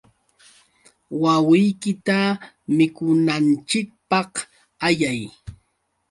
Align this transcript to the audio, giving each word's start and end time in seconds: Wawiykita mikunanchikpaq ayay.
Wawiykita 1.21 2.17
mikunanchikpaq 2.75 4.31
ayay. 4.87 5.21